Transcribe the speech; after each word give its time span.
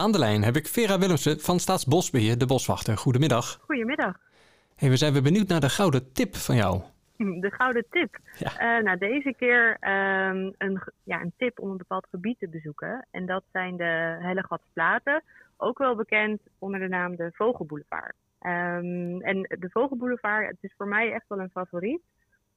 Aan 0.00 0.12
de 0.12 0.18
lijn 0.18 0.42
heb 0.42 0.56
ik 0.56 0.66
Vera 0.66 0.98
Willemsen 0.98 1.40
van 1.40 1.58
Staatsbosbeheer, 1.58 2.38
de 2.38 2.46
boswachter. 2.46 2.96
Goedemiddag. 2.96 3.60
Goedemiddag. 3.64 4.16
Hey, 4.76 4.88
we 4.88 4.96
zijn 4.96 5.12
weer 5.12 5.22
benieuwd 5.22 5.48
naar 5.48 5.60
de 5.60 5.68
gouden 5.68 6.12
tip 6.12 6.36
van 6.36 6.56
jou. 6.56 6.80
De 7.16 7.50
gouden 7.50 7.84
tip. 7.90 8.18
Ja. 8.38 8.58
Eh, 8.58 8.84
nou, 8.84 8.98
deze 8.98 9.34
keer 9.38 9.76
ehm, 9.80 10.50
een, 10.58 10.82
ja, 11.02 11.20
een 11.20 11.32
tip 11.36 11.60
om 11.60 11.70
een 11.70 11.76
bepaald 11.76 12.06
gebied 12.10 12.38
te 12.38 12.48
bezoeken. 12.48 13.06
En 13.10 13.26
dat 13.26 13.42
zijn 13.52 13.76
de 13.76 14.18
Hellegatsplaten, 14.20 15.22
ook 15.56 15.78
wel 15.78 15.96
bekend 15.96 16.40
onder 16.58 16.80
de 16.80 16.88
naam 16.88 17.16
de 17.16 17.30
Vogelboulevard. 17.32 18.14
Ehm, 18.38 19.20
en 19.20 19.42
de 19.58 19.68
Vogelboulevard, 19.70 20.46
het 20.46 20.58
is 20.60 20.74
voor 20.76 20.88
mij 20.88 21.12
echt 21.12 21.24
wel 21.28 21.40
een 21.40 21.50
favoriet. 21.50 22.02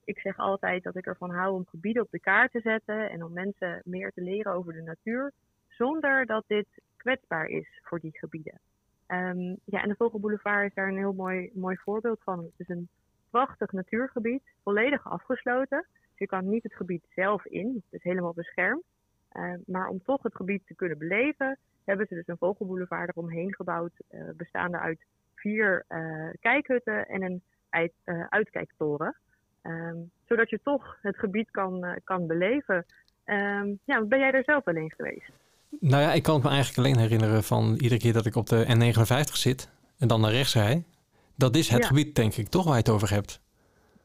Ik 0.03 0.19
zeg 0.19 0.37
altijd 0.37 0.83
dat 0.83 0.95
ik 0.95 1.05
ervan 1.05 1.29
hou 1.29 1.53
om 1.53 1.65
gebieden 1.69 2.03
op 2.03 2.11
de 2.11 2.19
kaart 2.19 2.51
te 2.51 2.59
zetten 2.59 3.09
en 3.09 3.23
om 3.23 3.33
mensen 3.33 3.81
meer 3.85 4.11
te 4.15 4.21
leren 4.21 4.53
over 4.53 4.73
de 4.73 4.81
natuur, 4.81 5.31
zonder 5.67 6.25
dat 6.25 6.43
dit 6.47 6.67
kwetsbaar 7.03 7.45
is 7.45 7.79
voor 7.83 7.99
die 7.99 8.17
gebieden. 8.17 8.59
Ehm, 9.05 9.55
ja, 9.63 9.81
en 9.81 9.89
de 9.89 9.95
Vogelboulevard 9.95 10.67
is 10.67 10.73
daar 10.73 10.87
een 10.87 10.97
heel 10.97 11.13
mooi, 11.13 11.51
mooi 11.53 11.77
voorbeeld 11.77 12.19
van. 12.23 12.39
Het 12.39 12.53
is 12.57 12.69
een 12.69 12.89
prachtig 13.29 13.71
natuurgebied, 13.71 14.43
volledig 14.63 15.09
afgesloten. 15.09 15.85
Dus 15.91 16.17
je 16.17 16.25
kan 16.25 16.49
niet 16.49 16.63
het 16.63 16.75
gebied 16.75 17.05
zelf 17.15 17.45
in, 17.45 17.83
het 17.89 17.99
is 17.99 18.03
helemaal 18.03 18.33
beschermd. 18.33 18.83
Ehm, 19.29 19.59
maar 19.65 19.87
om 19.87 20.03
toch 20.03 20.23
het 20.23 20.35
gebied 20.35 20.67
te 20.67 20.75
kunnen 20.75 20.97
beleven, 20.97 21.57
hebben 21.83 22.07
ze 22.07 22.15
dus 22.15 22.27
een 22.27 22.37
vogelboulevard 22.37 23.09
eromheen 23.09 23.55
gebouwd, 23.55 23.91
eh, 24.07 24.21
bestaande 24.35 24.79
uit 24.79 24.99
vier 25.35 25.85
uh, 25.89 26.29
kijkhutten 26.39 27.07
en 27.07 27.23
een 27.23 27.41
uit, 27.69 27.93
uh, 28.05 28.25
uitkijktoren. 28.29 29.15
Um, 29.63 30.11
zodat 30.25 30.49
je 30.49 30.59
toch 30.63 30.97
het 31.01 31.17
gebied 31.17 31.51
kan, 31.51 31.99
kan 32.03 32.27
beleven. 32.27 32.85
Ja, 33.85 34.01
ben 34.01 34.19
jij 34.19 34.31
er 34.31 34.43
zelf 34.43 34.63
wel 34.63 34.75
eens 34.75 34.93
geweest? 34.93 35.31
Nou 35.79 36.01
ja, 36.03 36.13
ik 36.13 36.23
kan 36.23 36.33
het 36.33 36.43
me 36.43 36.49
eigenlijk 36.49 36.77
alleen 36.77 36.97
herinneren 36.97 37.43
van 37.43 37.73
iedere 37.73 37.97
keer 37.97 38.13
dat 38.13 38.25
ik 38.25 38.35
op 38.35 38.47
de 38.49 38.65
N59 38.67 39.31
zit 39.33 39.69
en 39.97 40.07
dan 40.07 40.21
naar 40.21 40.31
rechts 40.31 40.53
rij. 40.53 40.83
Dat 41.35 41.55
is 41.55 41.69
het 41.69 41.81
Ja. 41.81 41.87
gebied, 41.87 42.15
denk 42.15 42.35
ik, 42.35 42.47
toch 42.47 42.63
waar 42.63 42.73
je 42.73 42.79
het 42.79 42.89
over 42.89 43.09
hebt. 43.09 43.39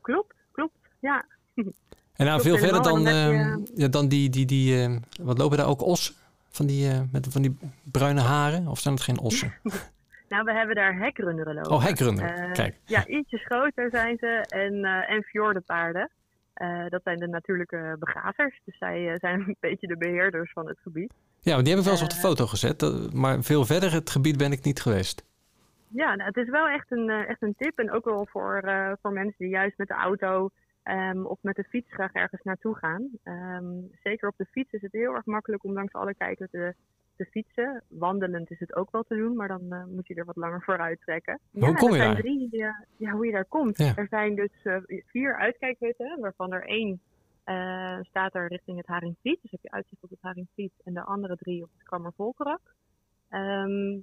Klopt, 0.01 0.35
klopt. 0.53 0.75
Ja, 1.01 1.25
En 1.55 2.27
nou, 2.27 2.41
Klopt 2.41 2.43
veel 2.43 2.59
verder 2.59 2.83
dan, 2.83 3.05
dan 3.05 3.15
ehm, 3.15 3.59
ja, 3.75 3.89
dan 3.89 4.09
die, 4.09 4.31
die, 4.31 4.47
die 4.47 4.83
eh, 4.83 4.97
wat 5.23 5.39
lopen 5.39 5.57
daar 5.59 5.67
ook 5.67 5.83
ossen? 5.83 6.15
Van 6.51 6.67
die, 6.67 6.91
eh, 6.91 7.01
met 7.13 7.27
van 7.31 7.43
die 7.43 7.57
bruine 7.83 8.21
haren? 8.21 8.67
Of 8.67 8.79
zijn 8.81 8.95
het 8.95 9.03
geen 9.03 9.19
ossen? 9.19 9.55
nou 10.29 10.45
we 10.45 10.53
hebben 10.53 10.75
daar 10.77 10.99
hekrunderen 10.99 11.55
lopen. 11.55 11.71
Oh, 11.71 11.85
hekrunderen. 11.85 12.37
Eh, 12.37 12.53
Kijk. 12.53 12.77
Ja, 12.85 13.07
ietsjes 13.07 13.45
groter 13.45 13.89
zijn 13.91 14.17
ze 14.21 14.45
en, 14.49 14.85
eh 14.85 15.11
en 15.15 15.23
fjordenpaarden. 15.23 16.11
Eh, 16.59 16.87
dat 16.89 17.03
zijn 17.03 17.19
de 17.19 17.29
natuurlijke 17.29 17.97
begazers. 17.99 18.61
Dus 18.65 18.79
zij 18.79 19.09
eh, 19.09 19.15
zijn 19.19 19.41
een 19.49 19.57
beetje 19.61 19.87
de 19.87 19.97
beheerders 19.97 20.53
van 20.53 20.69
het 20.69 20.79
gebied. 20.83 21.13
Ja, 21.41 21.53
want 21.53 21.65
die 21.65 21.75
heb 21.75 21.79
ik 21.85 21.89
wel 21.91 21.95
eens 22.01 22.03
op 22.03 22.11
de 22.11 22.15
Eh. 22.17 22.23
foto 22.23 22.47
gezet. 22.47 23.13
maar 23.15 23.43
veel 23.43 23.65
verder 23.65 23.93
het 23.93 24.11
gebied 24.11 24.37
ben 24.37 24.53
ik 24.53 24.65
niet 24.65 24.81
geweest. 24.81 25.25
Ja, 25.89 26.15
nou, 26.15 26.29
het 26.29 26.37
is 26.37 26.49
wel 26.49 26.69
echt 26.69 26.91
een, 26.91 27.11
echt 27.11 27.43
een 27.43 27.55
tip. 27.59 27.79
En 27.79 27.91
ook 27.91 28.05
wel 28.05 28.27
voor, 28.31 28.63
voor 29.03 29.13
mensen 29.13 29.37
die 29.39 29.49
juist 29.49 29.79
met 29.79 29.89
de 29.89 29.95
auto 29.95 30.51
ehm, 30.83 31.25
of 31.25 31.39
met 31.43 31.57
de 31.57 31.65
fiets 31.65 31.93
graag 31.93 32.13
ergens 32.13 32.43
naartoe 32.43 32.75
gaan. 32.77 33.09
Ehm, 33.23 33.67
zeker 34.03 34.29
op 34.29 34.35
de 34.37 34.47
fiets 34.51 34.73
is 34.73 34.83
het 34.83 34.93
heel 34.93 35.15
erg 35.15 35.25
makkelijk 35.25 35.65
om 35.65 35.73
langs 35.73 35.93
alle 35.93 36.15
kijkers 36.15 36.51
te, 36.51 36.75
te 37.19 37.25
fietsen. 37.25 37.83
Wandelend 37.89 38.51
is 38.51 38.59
het 38.59 38.77
ook 38.77 38.91
wel 38.91 39.03
te 39.03 39.17
doen, 39.17 39.37
maar 39.37 39.49
dan 39.49 39.73
eh, 39.73 39.85
moet 39.85 40.07
je 40.07 40.15
er 40.15 40.25
wat 40.25 40.37
langer 40.37 40.63
voor 40.63 40.79
uittrekken. 40.79 41.41
Hoe 41.51 41.75
kom 41.75 41.89
er 41.89 41.95
je 41.95 42.01
zijn 42.01 42.13
daar? 42.13 42.23
Drie, 42.23 42.49
eh, 42.51 42.69
ja, 42.97 43.11
hoe 43.11 43.27
je 43.27 43.33
daar 43.33 43.45
komt. 43.45 43.79
Ja. 43.79 43.97
Er 43.97 44.07
zijn 44.09 44.35
dus 44.35 44.51
eh, 44.63 44.77
vier 45.07 45.37
uitkijkhutten, 45.37 46.21
waarvan 46.21 46.53
er 46.53 46.67
één 46.67 47.01
eh, 47.45 47.99
staat 48.03 48.35
er 48.35 48.49
richting 48.49 48.77
het 48.77 48.87
Haringvliet. 48.87 49.43
Dus 49.43 49.51
heb 49.51 49.63
je 49.63 49.71
uitzicht 49.71 50.03
op 50.03 50.11
het 50.11 50.23
Haringvliet 50.23 50.73
en 50.85 50.95
de 50.95 51.03
andere 51.03 51.37
drie 51.37 51.63
op 51.63 51.71
het 51.77 51.89
Kammervolkerak. 51.89 52.75
Ehm 53.29 53.99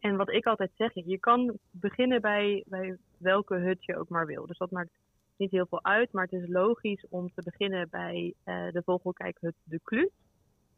en 0.00 0.16
wat 0.16 0.30
ik 0.30 0.46
altijd 0.46 0.70
zeg, 0.76 0.90
je 0.94 1.18
kan 1.18 1.58
beginnen 1.70 2.20
bij, 2.20 2.64
bij 2.66 2.96
welke 3.16 3.54
hut 3.54 3.84
je 3.84 3.96
ook 3.96 4.08
maar 4.08 4.26
wil. 4.26 4.46
Dus 4.46 4.58
dat 4.58 4.70
maakt 4.70 4.90
niet 5.36 5.50
heel 5.50 5.66
veel 5.66 5.84
uit, 5.84 6.12
maar 6.12 6.24
het 6.24 6.42
is 6.42 6.48
logisch 6.48 7.04
om 7.08 7.30
te 7.34 7.42
beginnen 7.42 7.88
bij 7.90 8.34
eh, 8.44 8.72
de 8.72 8.82
vogelkijkhut 8.84 9.54
De 9.64 9.80
Kluut. 9.84 10.12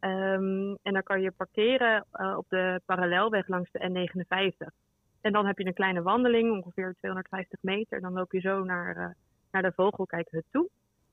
Ehm, 0.03 0.75
en 0.81 0.93
dan 0.93 1.03
kan 1.03 1.21
je 1.21 1.31
parkeren 1.31 2.05
eh, 2.11 2.37
op 2.37 2.45
de 2.49 2.81
parallelweg 2.85 3.47
langs 3.47 3.71
de 3.71 3.79
N59. 3.79 4.67
En 5.21 5.31
dan 5.31 5.45
heb 5.45 5.57
je 5.57 5.65
een 5.65 5.73
kleine 5.73 6.01
wandeling, 6.01 6.51
ongeveer 6.51 6.95
250 6.97 7.59
meter. 7.61 8.01
Dan 8.01 8.13
loop 8.13 8.31
je 8.31 8.39
zo 8.39 8.63
naar, 8.63 8.97
eh, 8.97 9.09
naar 9.51 9.61
de 9.61 9.71
vogelkijkhut 9.75 10.45
toe. 10.51 10.69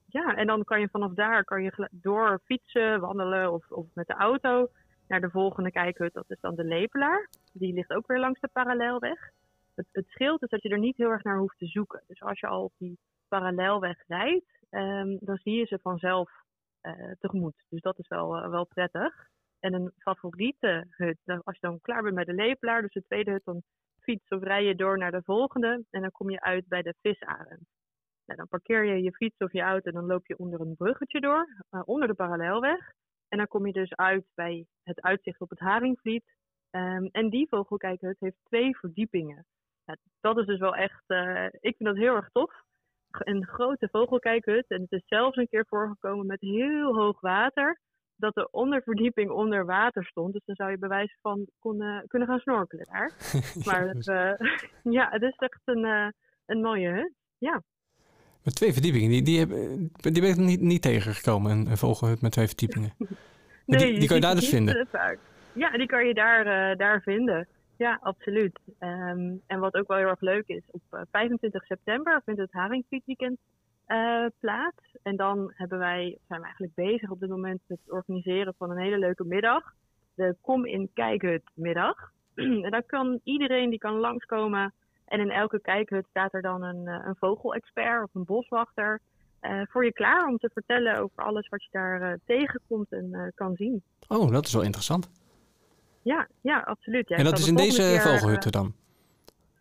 Ja, 0.07 0.37
en 0.37 0.47
dan 0.47 0.65
kan 0.65 0.81
je 0.81 0.89
vanaf 0.89 1.13
daar 1.13 1.45
kan 1.45 1.63
je 1.63 1.89
door 1.91 2.41
fietsen, 2.45 3.01
wandelen 3.01 3.53
of, 3.53 3.71
of 3.71 3.87
met 3.95 4.07
de 4.07 4.15
auto 4.15 4.69
naar 5.09 5.21
de 5.21 5.31
volgende 5.31 5.71
kijkhut. 5.71 6.13
Dat 6.13 6.31
is 6.31 6.41
dan 6.41 6.55
de 6.55 6.65
Lepelaar. 6.65 7.29
Die 7.53 7.75
ligt 7.75 7.93
ook 7.93 8.07
weer 8.07 8.19
langs 8.19 8.41
de 8.41 8.49
parallelweg. 8.53 9.31
Het, 9.75 9.87
het 9.93 10.07
scheelt 10.09 10.43
is 10.43 10.49
dat 10.49 10.63
je 10.63 10.69
er 10.69 10.79
niet 10.79 10.97
heel 10.97 11.11
erg 11.11 11.23
naar 11.23 11.39
hoeft 11.39 11.59
te 11.59 11.67
zoeken. 11.67 12.03
Dus 12.07 12.23
als 12.23 12.41
je 12.41 12.47
al 12.47 12.65
op 12.65 12.73
die 12.79 12.99
parallelweg 13.29 14.05
rijdt, 14.07 14.51
ehm, 14.71 15.17
dan 15.21 15.37
zie 15.37 15.55
je 15.55 15.67
ze 15.67 15.79
vanzelf 15.83 16.31
tegemoet. 17.19 17.65
Dus 17.69 17.81
dat 17.81 17.99
is 17.99 18.09
wel, 18.09 18.37
eh, 18.37 18.51
wel 18.51 18.67
prettig. 18.67 19.29
En 19.59 19.75
een 19.75 19.93
favoriete 19.99 20.87
hut, 20.91 21.19
als 21.25 21.55
je 21.55 21.67
dan 21.67 21.81
klaar 21.81 22.03
bent 22.03 22.15
met 22.15 22.27
de 22.27 22.35
Lepelaar, 22.35 22.83
dus 22.83 22.93
de 22.93 23.05
tweede 23.07 23.31
hut, 23.31 23.45
dan 23.45 23.63
fiets 24.01 24.29
of 24.29 24.43
rij 24.43 24.65
je 24.65 24.75
door 24.75 24.99
naar 24.99 25.11
de 25.11 25.23
volgende. 25.23 25.85
En 25.91 26.01
dan 26.01 26.11
kom 26.11 26.31
je 26.31 26.41
uit 26.41 26.69
bij 26.69 26.83
de 26.83 26.95
Visarend. 27.01 27.69
Nou, 28.25 28.39
dan 28.39 28.49
parkeer 28.49 28.85
je 28.85 29.03
je 29.03 29.13
fiets 29.13 29.39
of 29.39 29.53
je 29.53 29.61
auto 29.61 29.89
en 29.89 29.95
dan 29.95 30.07
loop 30.07 30.27
je 30.27 30.39
onder 30.39 30.61
een 30.61 30.77
bruggetje 30.77 31.21
door, 31.21 31.65
eh, 31.71 31.83
onder 31.85 32.09
de 32.09 32.15
parallelweg. 32.15 32.93
En 33.29 33.39
dan 33.39 33.47
kom 33.47 33.67
je 33.67 33.73
dus 33.73 33.95
uit 33.95 34.25
bij 34.35 34.67
het 34.83 35.01
uitzicht 35.01 35.41
op 35.41 35.51
het 35.51 35.59
Haringvliet. 35.59 36.25
Ehm, 36.71 37.05
en 37.05 37.31
die 37.31 37.49
vogelkijkhut 37.49 38.21
heeft 38.21 38.37
twee 38.45 38.77
verdiepingen. 38.77 39.47
Nou, 39.85 39.99
dat 40.21 40.39
is 40.39 40.47
dus 40.47 40.59
wel 40.59 40.75
echt, 40.75 41.05
eh, 41.07 41.45
ik 41.45 41.77
vind 41.77 41.89
dat 41.89 41.97
heel 41.97 42.15
erg 42.15 42.29
tof. 42.33 42.63
Een 43.11 43.47
grote 43.47 43.89
vogelkijkhut. 43.93 44.65
En 44.69 44.81
het 44.81 44.93
is 44.93 45.03
zelfs 45.07 45.37
een 45.37 45.49
keer 45.49 45.65
voorgekomen 45.69 46.27
met 46.27 46.41
heel 46.41 46.95
hoog 46.95 47.21
water. 47.21 47.81
Dat 48.17 48.35
de 48.35 48.51
onderverdieping 48.51 49.31
onder 49.31 49.65
water 49.65 50.05
stond. 50.05 50.33
Dus 50.33 50.45
dan 50.45 50.55
zou 50.55 50.71
je 50.71 50.79
bij 50.79 50.89
wijze 50.89 51.17
van 51.21 51.47
kon, 51.59 52.05
kunnen 52.07 52.29
gaan 52.29 52.39
snorkelen 52.39 52.87
daar. 52.91 53.13
Maar 53.67 53.89
het, 53.89 54.09
eh, 54.09 54.33
ja, 54.99 55.09
het 55.11 55.23
is 55.23 55.37
echt 55.37 55.61
een, 55.65 55.85
eh, 55.85 56.09
een 56.47 56.61
mooie 56.61 56.89
hut. 56.89 57.13
Ja. 57.39 57.63
Met 58.43 58.55
twee 58.55 58.73
verdiepingen, 58.73 59.11
die, 59.11 59.23
die, 59.23 59.39
heb, 59.39 59.49
die 60.01 60.23
ben 60.23 60.31
ik 60.31 60.37
niet, 60.37 60.61
niet 60.61 60.83
tegengekomen. 60.83 61.51
Een, 61.53 61.67
een 61.67 61.77
vogelhut 61.77 62.21
met 62.21 62.33
twee 62.33 62.47
verdiepingen. 62.47 62.93
Die, 63.67 63.99
die 63.99 64.07
kan 64.07 64.17
je 64.17 64.23
daar 64.23 64.35
dus 64.35 64.49
vinden. 64.49 64.87
vaak. 64.91 65.19
Ja, 65.53 65.71
die 65.71 65.87
kan 65.87 66.07
je 66.07 66.15
daar, 66.15 66.71
eh, 66.71 66.77
daar 66.77 67.01
vinden. 67.03 67.49
Ja, 67.81 67.99
absoluut. 68.03 68.59
Ehm, 68.79 69.35
en 69.47 69.61
wat 69.61 69.75
ook 69.75 69.89
wel 69.89 69.97
heel 69.97 70.09
erg 70.09 70.21
leuk 70.21 70.49
is, 70.49 70.63
op 70.71 70.83
eh, 70.91 71.01
25 71.11 71.65
september 71.65 72.23
vindt 72.25 72.41
het 72.41 72.53
Haringvlietweekend 72.53 73.39
eh 73.87 74.27
plaats. 74.41 74.97
En 75.03 75.17
dan 75.17 75.53
hebben 75.55 75.79
wij, 75.79 76.19
zijn 76.29 76.41
we 76.41 76.45
eigenlijk 76.47 76.75
bezig 76.75 77.11
op 77.11 77.21
dit 77.21 77.29
moment 77.29 77.61
met 77.67 77.79
het 77.85 77.93
organiseren 77.93 78.55
van 78.59 78.71
een 78.71 78.79
hele 78.79 78.99
leuke 78.99 79.25
middag. 79.25 79.75
De 80.15 80.37
Kom 80.41 80.67
in 80.67 80.91
Kijkhut 80.95 81.43
middag. 81.55 82.13
en 82.65 82.71
dan 82.71 82.87
kan 82.87 83.21
iedereen 83.25 83.71
die 83.71 83.79
kan 83.79 83.95
langskomen. 83.95 84.73
En 85.05 85.21
in 85.21 85.31
elke 85.31 85.61
kijkhut 85.61 86.07
staat 86.11 86.35
er 86.35 86.43
dan 86.43 86.63
een, 86.63 86.87
eh, 86.87 87.07
een 87.07 87.17
vogelexpert 87.17 88.03
of 88.03 88.15
een 88.15 88.25
boswachter 88.25 89.01
eh, 89.41 89.61
voor 89.69 89.85
je 89.85 89.93
klaar 89.93 90.27
om 90.27 90.39
te 90.39 90.51
vertellen 90.53 90.99
over 90.99 91.25
alles 91.25 91.49
wat 91.49 91.63
je 91.63 91.69
daar 91.71 92.03
eh, 92.03 92.19
tegenkomt 92.25 92.93
en 92.93 93.09
eh, 93.13 93.23
kan 93.35 93.55
zien. 93.57 93.83
Oh, 94.09 94.31
dat 94.31 94.47
is 94.47 94.53
wel 94.53 94.63
interessant. 94.63 95.11
Ja, 96.03 96.29
ja, 96.41 96.59
absoluut. 96.59 97.09
Ja, 97.09 97.17
en 97.17 97.25
dat 97.25 97.39
is 97.39 97.49
in 97.49 97.57
deze 97.57 97.81
keer, 97.83 98.01
vogelhutten 98.01 98.53
dan? 98.53 98.67
eh, 98.67 98.73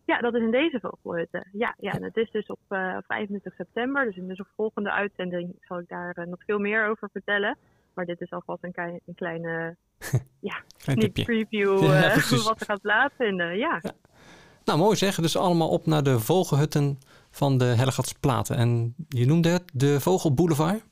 ja, 0.09 0.19
dat 0.19 0.33
is 0.33 0.41
in 0.41 0.51
deze 0.51 0.79
vogelhutten. 0.79 1.47
Ja, 1.51 1.75
ja, 1.77 1.91
en 1.91 2.03
het 2.03 2.17
is 2.17 2.31
dus 2.31 2.47
op 2.47 2.59
eh, 2.67 2.97
25 3.07 3.53
september. 3.53 4.05
Dus 4.05 4.15
in 4.15 4.27
de 4.27 4.45
volgende 4.55 4.91
uitzending 4.91 5.55
zal 5.61 5.79
ik 5.79 5.87
daar 5.87 6.13
eh, 6.15 6.25
nog 6.25 6.43
veel 6.45 6.59
meer 6.59 6.89
over 6.89 7.09
vertellen. 7.11 7.57
Maar 7.93 8.05
dit 8.05 8.21
is 8.21 8.31
alvast 8.31 8.63
een, 8.63 8.73
een 9.05 9.15
kleine 9.15 9.75
ja, 10.49 10.61
Klein 10.77 11.11
preview 11.11 11.83
Ja, 11.83 12.03
eh, 12.03 12.13
precies. 12.17 12.43
wat 12.43 12.59
er 12.59 12.65
gaat 12.65 12.81
plaatsvinden. 12.81 13.57
Ja. 13.57 13.81
Nou, 14.65 14.79
mooi 14.79 14.95
zeg. 14.95 15.15
Dus 15.15 15.37
allemaal 15.37 15.69
op 15.69 15.85
naar 15.85 16.03
de 16.03 16.19
vogelhutten 16.19 16.99
van 17.31 17.57
de 17.57 17.65
Hellegatsplaten. 17.65 18.55
En 18.55 18.95
je 19.07 19.25
noemde 19.25 19.49
het 19.49 19.71
de 19.73 19.99
Vogelboulevard? 19.99 20.87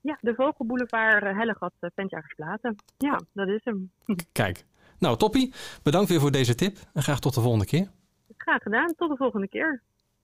ja, 0.00 0.18
de 0.20 0.34
Vogelboulevard 0.34 1.22
uh, 1.22 1.38
Hellegat 1.38 1.72
uh, 1.80 1.90
Ventjagersplaten. 1.94 2.76
Ja, 2.98 3.20
dat 3.32 3.48
is 3.48 3.60
hem. 3.64 3.90
Kijk. 4.32 4.64
Nou, 5.00 5.16
toppie. 5.16 5.52
Bedankt 5.82 6.08
weer 6.08 6.20
voor 6.20 6.30
deze 6.30 6.54
tip. 6.54 6.78
En 6.92 7.02
graag 7.02 7.20
tot 7.20 7.34
de 7.34 7.40
volgende 7.40 7.66
keer. 7.66 7.90
Graag 8.36 8.62
gedaan. 8.62 8.94
Tot 8.94 9.10
de 9.10 9.16
volgende 9.16 9.48
keer. 9.48 9.82